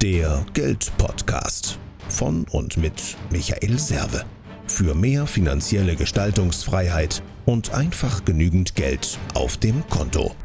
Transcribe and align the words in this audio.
Der 0.00 0.46
Geldpodcast 0.54 1.76
von 2.08 2.46
und 2.52 2.76
mit 2.76 3.16
Michael 3.30 3.80
Serve. 3.80 4.24
Für 4.68 4.94
mehr 4.94 5.26
finanzielle 5.26 5.96
Gestaltungsfreiheit 5.96 7.20
und 7.46 7.74
einfach 7.74 8.24
genügend 8.24 8.76
Geld 8.76 9.18
auf 9.34 9.56
dem 9.56 9.84
Konto. 9.88 10.36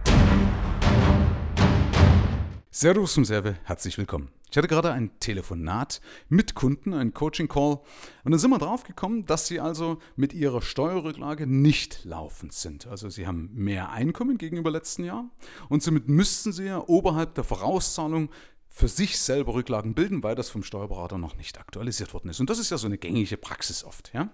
Servus 2.72 3.14
zum 3.14 3.26
Serve, 3.26 3.56
herzlich 3.64 3.96
willkommen. 4.00 4.30
Ich 4.50 4.58
hatte 4.58 4.68
gerade 4.68 4.92
ein 4.92 5.12
Telefonat 5.20 6.02
mit 6.30 6.56
Kunden, 6.56 6.94
ein 6.96 7.14
Coaching-Call, 7.14 7.80
und 8.24 8.32
dann 8.32 8.40
sind 8.40 8.50
wir 8.50 8.60
drauf 8.60 8.84
gekommen, 8.84 9.28
dass 9.28 9.48
sie 9.48 9.60
also 9.60 10.00
mit 10.16 10.34
ihrer 10.34 10.64
Steuerrücklage 10.64 11.46
nicht 11.46 12.06
laufend 12.06 12.54
sind. 12.54 12.88
Also 12.88 13.10
sie 13.10 13.28
haben 13.28 13.52
mehr 13.54 13.92
Einkommen 13.92 14.40
gegenüber 14.40 14.72
letzten 14.72 15.04
Jahr 15.04 15.26
und 15.70 15.84
somit 15.84 16.08
müssten 16.08 16.52
sie 16.52 16.66
ja 16.66 16.84
oberhalb 16.88 17.36
der 17.36 17.44
Vorauszahlung 17.44 18.30
für 18.76 18.88
sich 18.88 19.20
selber 19.20 19.54
Rücklagen 19.54 19.94
bilden, 19.94 20.24
weil 20.24 20.34
das 20.34 20.50
vom 20.50 20.64
Steuerberater 20.64 21.20
noch 21.20 21.38
nicht 21.38 21.60
aktualisiert 21.60 22.12
worden 22.16 22.30
ist. 22.30 22.40
Und 22.40 22.50
das 22.50 22.58
ist 22.58 22.72
ja 22.72 22.78
so 22.80 22.88
eine 22.88 22.98
gängige 22.98 23.38
Praxis 23.38 23.84
oft. 23.84 24.12
Ja? 24.16 24.30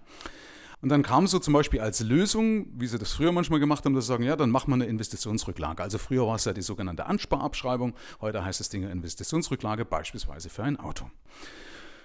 Und 0.82 0.88
dann 0.88 1.04
kam 1.04 1.28
so 1.28 1.40
zum 1.40 1.54
Beispiel 1.54 1.82
als 1.82 2.00
Lösung, 2.00 2.68
wie 2.80 2.88
sie 2.88 2.98
das 2.98 3.12
früher 3.12 3.34
manchmal 3.34 3.60
gemacht 3.60 3.84
haben, 3.84 3.94
dass 3.96 4.06
sie 4.06 4.14
sagen, 4.14 4.24
ja, 4.24 4.38
dann 4.38 4.50
machen 4.50 4.72
wir 4.72 4.76
eine 4.76 4.86
Investitionsrücklage. 4.86 5.84
Also 5.84 5.98
früher 5.98 6.26
war 6.26 6.36
es 6.36 6.46
ja 6.46 6.54
die 6.54 6.62
sogenannte 6.62 7.06
Ansparabschreibung, 7.06 7.96
heute 8.22 8.46
heißt 8.46 8.62
es 8.62 8.70
Dinge 8.70 8.90
Investitionsrücklage, 8.90 9.84
beispielsweise 9.84 10.50
für 10.50 10.64
ein 10.64 10.80
Auto. 10.80 11.12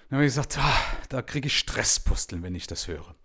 Dann 0.09 0.17
habe 0.17 0.25
ich 0.25 0.33
gesagt, 0.33 0.57
ah, 0.59 0.77
da 1.09 1.21
kriege 1.21 1.47
ich 1.47 1.57
Stresspusteln, 1.57 2.43
wenn 2.43 2.53
ich 2.53 2.67
das 2.67 2.87
höre. 2.87 3.15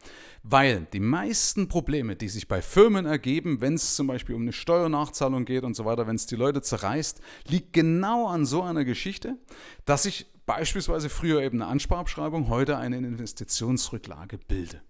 Weil 0.42 0.86
die 0.92 1.00
meisten 1.00 1.68
Probleme, 1.68 2.16
die 2.16 2.28
sich 2.28 2.48
bei 2.48 2.62
Firmen 2.62 3.04
ergeben, 3.04 3.60
wenn 3.60 3.74
es 3.74 3.94
zum 3.94 4.06
Beispiel 4.06 4.34
um 4.34 4.42
eine 4.42 4.54
Steuernachzahlung 4.54 5.44
geht 5.44 5.64
und 5.64 5.74
so 5.74 5.84
weiter, 5.84 6.06
wenn 6.06 6.16
es 6.16 6.26
die 6.26 6.36
Leute 6.36 6.62
zerreißt, 6.62 7.20
liegt 7.48 7.74
genau 7.74 8.26
an 8.26 8.46
so 8.46 8.62
einer 8.62 8.84
Geschichte, 8.86 9.36
dass 9.84 10.06
ich 10.06 10.26
beispielsweise 10.46 11.10
früher 11.10 11.42
eben 11.42 11.60
eine 11.60 11.70
Ansparabschreibung, 11.70 12.48
heute 12.48 12.78
eine 12.78 12.96
Investitionsrücklage 12.96 14.38
bilde. 14.38 14.80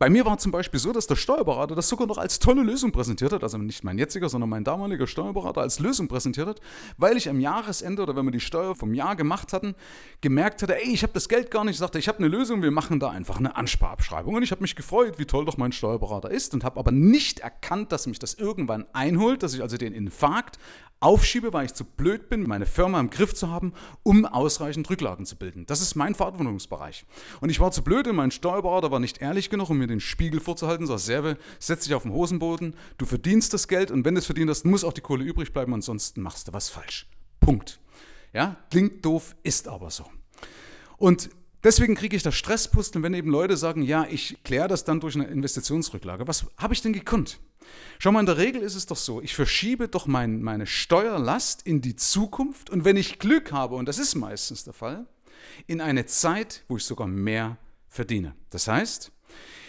Bei 0.00 0.08
mir 0.08 0.24
war 0.24 0.38
zum 0.38 0.50
Beispiel 0.50 0.80
so, 0.80 0.92
dass 0.92 1.06
der 1.06 1.16
Steuerberater 1.16 1.74
das 1.74 1.90
sogar 1.90 2.06
noch 2.06 2.16
als 2.16 2.38
tolle 2.38 2.62
Lösung 2.62 2.90
präsentiert 2.90 3.34
hat, 3.34 3.42
also 3.42 3.58
nicht 3.58 3.84
mein 3.84 3.98
jetziger, 3.98 4.30
sondern 4.30 4.48
mein 4.48 4.64
damaliger 4.64 5.06
Steuerberater 5.06 5.60
als 5.60 5.78
Lösung 5.78 6.08
präsentiert 6.08 6.48
hat, 6.48 6.60
weil 6.96 7.18
ich 7.18 7.28
am 7.28 7.38
Jahresende 7.38 8.04
oder 8.04 8.16
wenn 8.16 8.24
wir 8.24 8.30
die 8.30 8.40
Steuer 8.40 8.74
vom 8.74 8.94
Jahr 8.94 9.14
gemacht 9.14 9.52
hatten, 9.52 9.74
gemerkt 10.22 10.62
hatte, 10.62 10.82
ey, 10.82 10.90
ich 10.90 11.02
habe 11.02 11.12
das 11.12 11.28
Geld 11.28 11.50
gar 11.50 11.64
nicht, 11.64 11.74
ich 11.74 11.80
sagte, 11.80 11.98
ich 11.98 12.08
habe 12.08 12.16
eine 12.20 12.28
Lösung, 12.28 12.62
wir 12.62 12.70
machen 12.70 12.98
da 12.98 13.10
einfach 13.10 13.36
eine 13.36 13.56
Ansparabschreibung. 13.56 14.36
Und 14.36 14.42
ich 14.42 14.52
habe 14.52 14.62
mich 14.62 14.74
gefreut, 14.74 15.18
wie 15.18 15.26
toll 15.26 15.44
doch 15.44 15.58
mein 15.58 15.70
Steuerberater 15.70 16.30
ist 16.30 16.54
und 16.54 16.64
habe 16.64 16.80
aber 16.80 16.92
nicht 16.92 17.40
erkannt, 17.40 17.92
dass 17.92 18.06
mich 18.06 18.18
das 18.18 18.32
irgendwann 18.32 18.86
einholt, 18.94 19.42
dass 19.42 19.52
ich 19.52 19.60
also 19.60 19.76
den 19.76 19.92
Infarkt 19.92 20.58
aufschiebe, 21.00 21.52
weil 21.52 21.66
ich 21.66 21.74
zu 21.74 21.84
blöd 21.84 22.28
bin, 22.28 22.42
meine 22.42 22.66
Firma 22.66 23.00
im 23.00 23.10
Griff 23.10 23.34
zu 23.34 23.50
haben, 23.50 23.72
um 24.02 24.26
ausreichend 24.26 24.88
Rücklagen 24.88 25.26
zu 25.26 25.36
bilden. 25.36 25.64
Das 25.66 25.80
ist 25.80 25.94
mein 25.94 26.14
Verantwortungsbereich. 26.14 27.06
Und 27.40 27.48
ich 27.50 27.58
war 27.58 27.72
zu 27.72 27.82
blöd 27.82 28.06
und 28.06 28.16
mein 28.16 28.30
Steuerberater 28.30 28.90
war 28.90 29.00
nicht 29.00 29.22
ehrlich 29.22 29.50
genug, 29.50 29.70
um 29.70 29.78
mir 29.78 29.86
den 29.86 30.00
Spiegel 30.00 30.40
vorzuhalten, 30.40 30.86
so 30.86 30.96
Serve, 30.98 31.38
setz 31.58 31.84
dich 31.84 31.94
auf 31.94 32.02
den 32.02 32.12
Hosenboden, 32.12 32.76
du 32.98 33.06
verdienst 33.06 33.54
das 33.54 33.66
Geld 33.66 33.90
und 33.90 34.04
wenn 34.04 34.14
du 34.14 34.20
es 34.20 34.26
verdient 34.26 34.50
hast, 34.50 34.64
muss 34.64 34.84
auch 34.84 34.92
die 34.92 35.00
Kohle 35.00 35.24
übrig 35.24 35.52
bleiben, 35.52 35.72
ansonsten 35.74 36.20
machst 36.20 36.48
du 36.48 36.52
was 36.52 36.68
falsch. 36.68 37.08
Punkt. 37.40 37.80
Ja, 38.32 38.56
klingt 38.70 39.04
doof, 39.04 39.34
ist 39.42 39.66
aber 39.68 39.90
so. 39.90 40.04
Und 40.98 41.30
Deswegen 41.62 41.94
kriege 41.94 42.16
ich 42.16 42.22
das 42.22 42.34
Stresspusteln, 42.36 43.02
wenn 43.02 43.12
eben 43.12 43.30
Leute 43.30 43.58
sagen, 43.58 43.82
ja, 43.82 44.06
ich 44.08 44.42
kläre 44.44 44.66
das 44.66 44.84
dann 44.84 45.00
durch 45.00 45.14
eine 45.14 45.26
Investitionsrücklage. 45.26 46.26
Was 46.26 46.46
habe 46.56 46.72
ich 46.72 46.80
denn 46.80 46.94
gekonnt? 46.94 47.38
Schau 47.98 48.12
mal, 48.12 48.20
in 48.20 48.26
der 48.26 48.38
Regel 48.38 48.62
ist 48.62 48.74
es 48.74 48.86
doch 48.86 48.96
so, 48.96 49.20
ich 49.20 49.34
verschiebe 49.34 49.88
doch 49.88 50.06
mein, 50.06 50.42
meine 50.42 50.66
Steuerlast 50.66 51.66
in 51.66 51.80
die 51.80 51.96
Zukunft 51.96 52.70
und 52.70 52.84
wenn 52.84 52.96
ich 52.96 53.18
Glück 53.18 53.52
habe, 53.52 53.74
und 53.74 53.86
das 53.86 53.98
ist 53.98 54.14
meistens 54.14 54.64
der 54.64 54.72
Fall, 54.72 55.06
in 55.66 55.80
eine 55.80 56.06
Zeit, 56.06 56.64
wo 56.68 56.76
ich 56.76 56.84
sogar 56.84 57.06
mehr 57.06 57.58
verdiene. 57.88 58.34
Das 58.50 58.68
heißt, 58.68 59.12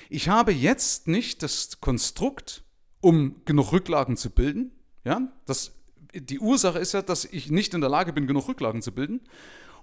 ich 0.10 0.30
habe 0.30 0.52
jetzt 0.52 1.08
nicht 1.08 1.44
das 1.44 1.80
Konstrukt, 1.82 2.64
um 3.02 3.42
genug 3.46 3.72
Rücklagen 3.72 4.18
zu 4.18 4.30
bilden. 4.30 4.72
Ja, 5.04 5.32
das, 5.46 5.72
die 6.14 6.40
Ursache 6.40 6.80
ist 6.80 6.94
ja, 6.94 7.02
dass 7.02 7.26
ich 7.26 7.50
nicht 7.50 7.74
in 7.74 7.82
der 7.82 7.90
Lage 7.90 8.14
bin, 8.14 8.28
genug 8.28 8.48
Rücklagen 8.48 8.82
zu 8.82 8.92
bilden. 8.92 9.22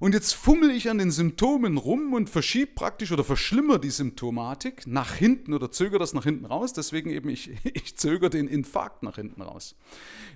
Und 0.00 0.14
jetzt 0.14 0.34
fummel 0.34 0.70
ich 0.70 0.88
an 0.90 0.98
den 0.98 1.10
Symptomen 1.10 1.76
rum 1.76 2.12
und 2.12 2.30
verschiebe 2.30 2.72
praktisch 2.74 3.10
oder 3.10 3.24
verschlimmere 3.24 3.80
die 3.80 3.90
Symptomatik 3.90 4.86
nach 4.86 5.14
hinten 5.14 5.54
oder 5.54 5.70
zögere 5.70 5.98
das 5.98 6.14
nach 6.14 6.24
hinten 6.24 6.46
raus. 6.46 6.72
Deswegen 6.72 7.10
eben, 7.10 7.28
ich, 7.28 7.50
ich 7.74 7.96
zögere 7.96 8.30
den 8.30 8.46
Infarkt 8.46 9.02
nach 9.02 9.16
hinten 9.16 9.42
raus. 9.42 9.74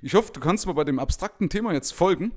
Ich 0.02 0.14
hoffe, 0.14 0.32
du 0.32 0.40
kannst 0.40 0.66
mir 0.66 0.74
bei 0.74 0.84
dem 0.84 0.98
abstrakten 0.98 1.48
Thema 1.48 1.72
jetzt 1.72 1.92
folgen. 1.92 2.32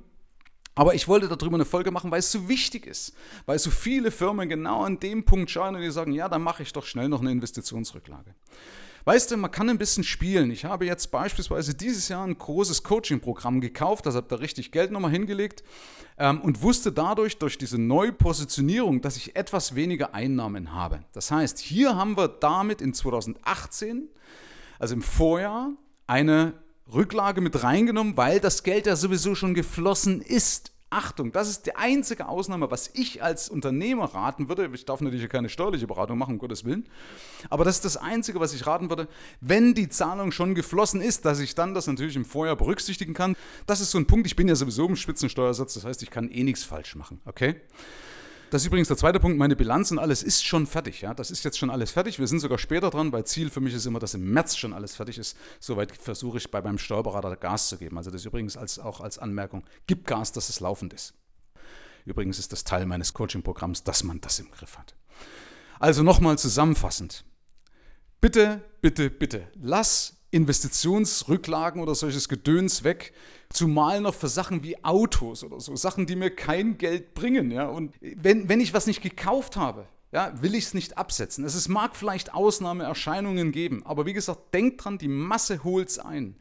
Aber 0.78 0.94
ich 0.94 1.08
wollte 1.08 1.26
darüber 1.26 1.56
eine 1.56 1.64
Folge 1.64 1.90
machen, 1.90 2.10
weil 2.10 2.18
es 2.18 2.30
so 2.30 2.48
wichtig 2.50 2.86
ist. 2.86 3.14
Weil 3.46 3.58
so 3.58 3.70
viele 3.70 4.10
Firmen 4.10 4.48
genau 4.48 4.82
an 4.82 5.00
dem 5.00 5.24
Punkt 5.24 5.50
schauen 5.50 5.74
und 5.74 5.80
die 5.80 5.90
sagen, 5.90 6.12
ja, 6.12 6.28
dann 6.28 6.42
mache 6.42 6.62
ich 6.62 6.72
doch 6.74 6.84
schnell 6.84 7.08
noch 7.08 7.22
eine 7.22 7.32
Investitionsrücklage. 7.32 8.34
Weißt 9.06 9.30
du, 9.30 9.36
man 9.36 9.52
kann 9.52 9.70
ein 9.70 9.78
bisschen 9.78 10.02
spielen. 10.02 10.50
Ich 10.50 10.64
habe 10.64 10.84
jetzt 10.84 11.12
beispielsweise 11.12 11.74
dieses 11.74 12.08
Jahr 12.08 12.26
ein 12.26 12.36
großes 12.36 12.82
Coaching-Programm 12.82 13.60
gekauft, 13.60 14.04
das 14.04 14.16
habe 14.16 14.26
da 14.28 14.34
richtig 14.34 14.72
Geld 14.72 14.90
nochmal 14.90 15.12
hingelegt 15.12 15.62
ähm, 16.18 16.40
und 16.40 16.60
wusste 16.60 16.90
dadurch, 16.90 17.38
durch 17.38 17.56
diese 17.56 17.80
Neupositionierung, 17.80 19.02
dass 19.02 19.16
ich 19.16 19.36
etwas 19.36 19.76
weniger 19.76 20.12
Einnahmen 20.12 20.72
habe. 20.72 21.04
Das 21.12 21.30
heißt, 21.30 21.60
hier 21.60 21.94
haben 21.94 22.16
wir 22.16 22.26
damit 22.26 22.82
in 22.82 22.94
2018, 22.94 24.08
also 24.80 24.94
im 24.94 25.02
Vorjahr, 25.02 25.70
eine 26.08 26.54
Rücklage 26.92 27.40
mit 27.40 27.62
reingenommen, 27.62 28.16
weil 28.16 28.40
das 28.40 28.64
Geld 28.64 28.86
ja 28.86 28.96
sowieso 28.96 29.36
schon 29.36 29.54
geflossen 29.54 30.20
ist. 30.20 30.72
Achtung, 30.88 31.32
das 31.32 31.48
ist 31.48 31.66
die 31.66 31.74
einzige 31.74 32.28
Ausnahme, 32.28 32.70
was 32.70 32.90
ich 32.94 33.20
als 33.20 33.48
Unternehmer 33.48 34.04
raten 34.04 34.48
würde. 34.48 34.70
Ich 34.72 34.84
darf 34.84 35.00
natürlich 35.00 35.28
keine 35.28 35.48
steuerliche 35.48 35.88
Beratung 35.88 36.16
machen, 36.16 36.34
um 36.34 36.38
Gottes 36.38 36.64
Willen. 36.64 36.88
Aber 37.50 37.64
das 37.64 37.76
ist 37.76 37.84
das 37.84 37.96
Einzige, 37.96 38.38
was 38.38 38.54
ich 38.54 38.66
raten 38.68 38.88
würde. 38.88 39.08
Wenn 39.40 39.74
die 39.74 39.88
Zahlung 39.88 40.30
schon 40.30 40.54
geflossen 40.54 41.00
ist, 41.00 41.24
dass 41.24 41.40
ich 41.40 41.56
dann 41.56 41.74
das 41.74 41.88
natürlich 41.88 42.14
im 42.14 42.24
Vorjahr 42.24 42.54
berücksichtigen 42.54 43.14
kann. 43.14 43.34
Das 43.66 43.80
ist 43.80 43.90
so 43.90 43.98
ein 43.98 44.06
Punkt. 44.06 44.26
Ich 44.26 44.36
bin 44.36 44.46
ja 44.46 44.54
sowieso 44.54 44.86
im 44.86 44.94
Spitzensteuersatz, 44.94 45.74
das 45.74 45.84
heißt, 45.84 46.02
ich 46.04 46.10
kann 46.10 46.30
eh 46.30 46.44
nichts 46.44 46.62
falsch 46.62 46.94
machen. 46.94 47.20
Okay? 47.24 47.56
Das 48.50 48.62
ist 48.62 48.66
übrigens 48.66 48.86
der 48.88 48.96
zweite 48.96 49.18
Punkt, 49.18 49.38
meine 49.38 49.56
Bilanz 49.56 49.90
und 49.90 49.98
alles 49.98 50.22
ist 50.22 50.44
schon 50.44 50.66
fertig. 50.66 51.00
Ja? 51.00 51.14
Das 51.14 51.32
ist 51.32 51.44
jetzt 51.44 51.58
schon 51.58 51.68
alles 51.68 51.90
fertig. 51.90 52.20
Wir 52.20 52.28
sind 52.28 52.38
sogar 52.38 52.58
später 52.58 52.90
dran, 52.90 53.10
weil 53.10 53.24
Ziel 53.24 53.50
für 53.50 53.60
mich 53.60 53.74
ist 53.74 53.86
immer, 53.86 53.98
dass 53.98 54.14
im 54.14 54.32
März 54.32 54.56
schon 54.56 54.72
alles 54.72 54.94
fertig 54.94 55.18
ist. 55.18 55.36
Soweit 55.58 55.96
versuche 55.96 56.38
ich 56.38 56.50
bei 56.50 56.62
meinem 56.62 56.78
Steuerberater 56.78 57.34
Gas 57.36 57.68
zu 57.68 57.76
geben. 57.76 57.98
Also 57.98 58.10
das 58.10 58.24
übrigens 58.24 58.56
als, 58.56 58.78
auch 58.78 59.00
als 59.00 59.18
Anmerkung, 59.18 59.64
gib 59.88 60.06
Gas, 60.06 60.30
dass 60.30 60.48
es 60.48 60.60
laufend 60.60 60.92
ist. 60.92 61.14
Übrigens 62.04 62.38
ist 62.38 62.52
das 62.52 62.62
Teil 62.62 62.86
meines 62.86 63.14
Coaching-Programms, 63.14 63.82
dass 63.82 64.04
man 64.04 64.20
das 64.20 64.38
im 64.38 64.50
Griff 64.52 64.78
hat. 64.78 64.94
Also 65.80 66.04
nochmal 66.04 66.38
zusammenfassend. 66.38 67.24
Bitte, 68.20 68.62
bitte, 68.80 69.10
bitte, 69.10 69.48
lass 69.54 70.16
Investitionsrücklagen 70.30 71.82
oder 71.82 71.94
solches 71.94 72.28
Gedöns 72.28 72.84
weg, 72.84 73.12
zumal 73.48 74.00
noch 74.00 74.14
für 74.14 74.28
Sachen 74.28 74.62
wie 74.62 74.82
Autos 74.84 75.44
oder 75.44 75.60
so, 75.60 75.76
Sachen, 75.76 76.06
die 76.06 76.16
mir 76.16 76.30
kein 76.30 76.78
Geld 76.78 77.14
bringen. 77.14 77.50
Ja? 77.50 77.66
Und 77.66 77.94
wenn, 78.00 78.48
wenn 78.48 78.60
ich 78.60 78.74
was 78.74 78.86
nicht 78.86 79.02
gekauft 79.02 79.56
habe, 79.56 79.86
ja, 80.12 80.32
will 80.40 80.54
ich 80.54 80.66
es 80.66 80.74
nicht 80.74 80.96
absetzen. 80.96 81.44
Es 81.44 81.68
mag 81.68 81.96
vielleicht 81.96 82.32
Ausnahmeerscheinungen 82.32 83.52
geben, 83.52 83.84
aber 83.84 84.06
wie 84.06 84.12
gesagt, 84.12 84.54
denk 84.54 84.78
dran, 84.78 84.98
die 84.98 85.08
Masse 85.08 85.64
holt 85.64 85.88
es 85.88 85.98
ein. 85.98 86.36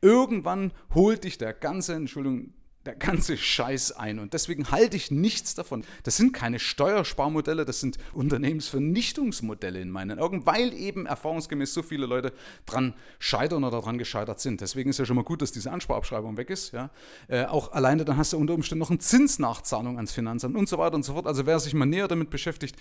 Irgendwann 0.00 0.72
holt 0.94 1.24
dich 1.24 1.38
der 1.38 1.52
ganze, 1.52 1.94
Entschuldigung, 1.94 2.54
der 2.86 2.94
ganze 2.94 3.36
Scheiß 3.36 3.92
ein. 3.92 4.18
Und 4.18 4.32
deswegen 4.32 4.70
halte 4.70 4.96
ich 4.96 5.10
nichts 5.10 5.54
davon. 5.54 5.84
Das 6.02 6.16
sind 6.16 6.32
keine 6.32 6.58
Steuersparmodelle, 6.58 7.66
das 7.66 7.80
sind 7.80 7.98
Unternehmensvernichtungsmodelle 8.14 9.80
in 9.80 9.90
meinen 9.90 10.18
Augen, 10.18 10.46
weil 10.46 10.72
eben 10.72 11.04
erfahrungsgemäß 11.04 11.74
so 11.74 11.82
viele 11.82 12.06
Leute 12.06 12.32
dran 12.64 12.94
scheitern 13.18 13.64
oder 13.64 13.78
daran 13.80 13.98
gescheitert 13.98 14.40
sind. 14.40 14.62
Deswegen 14.62 14.88
ist 14.88 14.98
ja 14.98 15.04
schon 15.04 15.16
mal 15.16 15.24
gut, 15.24 15.42
dass 15.42 15.52
diese 15.52 15.70
Ansparabschreibung 15.70 16.38
weg 16.38 16.48
ist. 16.48 16.72
Ja? 16.72 16.90
Äh, 17.28 17.44
auch 17.44 17.72
alleine 17.72 18.06
dann 18.06 18.16
hast 18.16 18.32
du 18.32 18.38
unter 18.38 18.54
Umständen 18.54 18.80
noch 18.80 18.90
eine 18.90 18.98
Zinsnachzahlung 18.98 19.96
ans 19.96 20.12
Finanzamt 20.12 20.56
und 20.56 20.68
so 20.68 20.78
weiter 20.78 20.94
und 20.94 21.04
so 21.04 21.12
fort. 21.12 21.26
Also 21.26 21.44
wer 21.44 21.60
sich 21.60 21.74
mal 21.74 21.86
näher 21.86 22.08
damit 22.08 22.30
beschäftigt, 22.30 22.76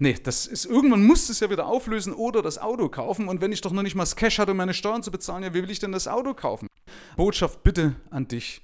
Nee, 0.00 0.14
das 0.22 0.46
ist, 0.46 0.64
irgendwann 0.64 1.04
muss 1.04 1.28
es 1.28 1.40
ja 1.40 1.50
wieder 1.50 1.66
auflösen 1.66 2.12
oder 2.12 2.40
das 2.40 2.58
Auto 2.58 2.88
kaufen. 2.88 3.26
Und 3.26 3.40
wenn 3.40 3.50
ich 3.50 3.62
doch 3.62 3.72
noch 3.72 3.82
nicht 3.82 3.96
mal 3.96 4.04
das 4.04 4.14
Cash 4.14 4.38
hatte, 4.38 4.52
um 4.52 4.56
meine 4.56 4.72
Steuern 4.72 5.02
zu 5.02 5.10
bezahlen, 5.10 5.42
ja, 5.42 5.52
wie 5.54 5.60
will 5.60 5.70
ich 5.72 5.80
denn 5.80 5.90
das 5.90 6.06
Auto 6.06 6.34
kaufen? 6.34 6.68
Botschaft 7.16 7.64
bitte 7.64 7.96
an 8.10 8.28
dich 8.28 8.62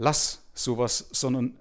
lass 0.00 0.46
sowas, 0.54 1.08
sondern 1.12 1.58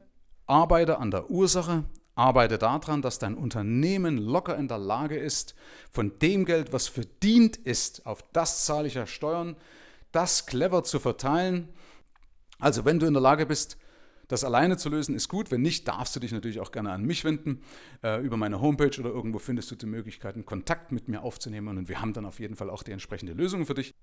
arbeite 0.47 0.97
an 0.97 1.12
der 1.12 1.30
Ursache, 1.30 1.83
arbeite 2.15 2.57
daran, 2.57 3.01
dass 3.01 3.19
dein 3.19 3.36
Unternehmen 3.36 4.18
locker 4.18 4.57
in 4.57 4.68
der 4.68 4.77
Lage 4.77 5.18
ist, 5.18 5.56
von 5.91 6.18
dem 6.19 6.45
Geld, 6.45 6.71
was 6.71 6.88
verdient 6.88 7.57
ist, 7.57 8.06
auf 8.06 8.24
das 8.31 8.65
zahle 8.65 8.88
ich 8.88 8.95
ja 8.95 9.06
Steuern, 9.06 9.57
das 10.12 10.45
clever 10.45 10.83
zu 10.83 11.00
verteilen. 11.00 11.69
Also 12.59 12.86
wenn 12.86 13.00
du 13.00 13.06
in 13.06 13.13
der 13.13 13.21
Lage 13.21 13.45
bist, 13.45 13.77
das 14.30 14.44
alleine 14.44 14.77
zu 14.77 14.89
lösen, 14.89 15.15
ist 15.15 15.27
gut. 15.27 15.51
Wenn 15.51 15.62
nicht, 15.62 15.88
darfst 15.88 16.15
du 16.15 16.19
dich 16.19 16.31
natürlich 16.31 16.59
auch 16.59 16.71
gerne 16.71 16.91
an 16.91 17.03
mich 17.03 17.24
wenden. 17.24 17.62
Äh, 18.03 18.21
über 18.24 18.38
meine 18.38 18.62
Homepage 18.62 19.00
oder 19.00 19.09
irgendwo 19.09 19.39
findest 19.39 19.71
du 19.71 19.75
die 19.75 19.88
Möglichkeit, 19.88 20.36
Kontakt 20.45 20.91
mit 20.91 21.07
mir 21.07 21.24
aufzunehmen 21.24 21.77
und 21.77 21.89
wir 21.89 22.00
haben 22.00 22.13
dann 22.13 22.25
auf 22.25 22.39
jeden 22.39 22.56
Fall 22.56 22.69
auch 22.69 22.83
die 22.83 22.91
entsprechende 22.91 23.33
Lösung 23.33 23.65
für 23.65 23.74
dich. 23.74 23.94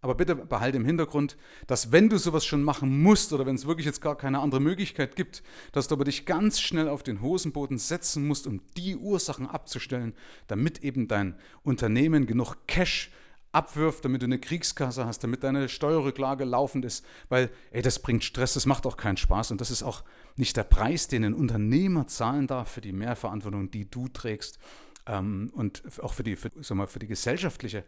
Aber 0.00 0.14
bitte 0.14 0.36
behalte 0.36 0.76
im 0.76 0.84
Hintergrund, 0.84 1.36
dass 1.66 1.92
wenn 1.92 2.08
du 2.08 2.18
sowas 2.18 2.44
schon 2.44 2.62
machen 2.62 3.02
musst 3.02 3.32
oder 3.32 3.46
wenn 3.46 3.56
es 3.56 3.66
wirklich 3.66 3.86
jetzt 3.86 4.00
gar 4.00 4.16
keine 4.16 4.40
andere 4.40 4.60
Möglichkeit 4.60 5.16
gibt, 5.16 5.42
dass 5.72 5.88
du 5.88 5.94
aber 5.94 6.04
dich 6.04 6.26
ganz 6.26 6.60
schnell 6.60 6.88
auf 6.88 7.02
den 7.02 7.20
Hosenboden 7.20 7.78
setzen 7.78 8.26
musst, 8.26 8.46
um 8.46 8.60
die 8.76 8.96
Ursachen 8.96 9.46
abzustellen, 9.46 10.14
damit 10.46 10.84
eben 10.84 11.08
dein 11.08 11.36
Unternehmen 11.62 12.26
genug 12.26 12.56
Cash 12.66 13.10
abwirft, 13.52 14.04
damit 14.04 14.20
du 14.20 14.26
eine 14.26 14.38
Kriegskasse 14.38 15.06
hast, 15.06 15.24
damit 15.24 15.42
deine 15.42 15.68
Steuerrücklage 15.68 16.44
laufend 16.44 16.84
ist, 16.84 17.04
weil 17.30 17.50
ey, 17.70 17.80
das 17.80 18.00
bringt 18.00 18.22
Stress, 18.22 18.52
das 18.52 18.66
macht 18.66 18.86
auch 18.86 18.98
keinen 18.98 19.16
Spaß. 19.16 19.50
Und 19.50 19.62
das 19.62 19.70
ist 19.70 19.82
auch 19.82 20.04
nicht 20.36 20.56
der 20.58 20.64
Preis, 20.64 21.08
den 21.08 21.24
ein 21.24 21.34
Unternehmer 21.34 22.06
zahlen 22.06 22.46
darf 22.46 22.70
für 22.70 22.82
die 22.82 22.92
Mehrverantwortung, 22.92 23.70
die 23.70 23.90
du 23.90 24.08
trägst 24.08 24.58
ähm, 25.06 25.50
und 25.54 25.82
auch 26.02 26.14
für 26.14 26.22
die, 26.22 26.36
für, 26.36 26.50
sag 26.60 26.76
mal, 26.76 26.86
für 26.86 26.98
die 26.98 27.06
gesellschaftliche 27.06 27.84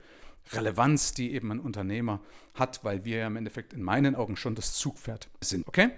Relevanz, 0.52 1.12
die 1.12 1.32
eben 1.32 1.52
ein 1.52 1.60
Unternehmer 1.60 2.20
hat, 2.54 2.84
weil 2.84 3.04
wir 3.04 3.18
ja 3.18 3.26
im 3.26 3.36
Endeffekt 3.36 3.72
in 3.72 3.82
meinen 3.82 4.14
Augen 4.14 4.36
schon 4.36 4.54
das 4.54 4.74
Zugpferd 4.74 5.28
sind. 5.40 5.66
Okay? 5.66 5.90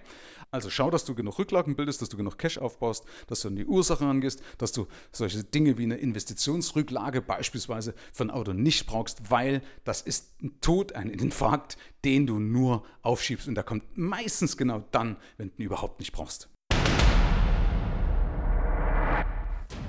Also 0.50 0.68
schau, 0.68 0.90
dass 0.90 1.04
du 1.04 1.14
genug 1.14 1.38
Rücklagen 1.38 1.76
bildest, 1.76 2.02
dass 2.02 2.08
du 2.08 2.16
genug 2.16 2.36
Cash 2.36 2.58
aufbaust, 2.58 3.04
dass 3.28 3.42
du 3.42 3.48
an 3.48 3.56
die 3.56 3.66
Ursache 3.66 4.04
angehst, 4.04 4.42
dass 4.58 4.72
du 4.72 4.88
solche 5.12 5.44
Dinge 5.44 5.78
wie 5.78 5.84
eine 5.84 5.96
Investitionsrücklage 5.96 7.22
beispielsweise 7.22 7.94
für 8.12 8.24
ein 8.24 8.30
Auto 8.30 8.52
nicht 8.52 8.86
brauchst, 8.86 9.30
weil 9.30 9.62
das 9.84 10.02
ist 10.02 10.42
ein 10.42 10.60
Tod, 10.60 10.94
ein 10.94 11.10
Infarkt, 11.10 11.78
den 12.04 12.26
du 12.26 12.40
nur 12.40 12.84
aufschiebst 13.02 13.46
und 13.46 13.54
der 13.54 13.64
kommt 13.64 13.96
meistens 13.96 14.56
genau 14.56 14.84
dann, 14.90 15.16
wenn 15.36 15.50
du 15.50 15.54
ihn 15.58 15.66
überhaupt 15.66 16.00
nicht 16.00 16.12
brauchst. 16.12 16.48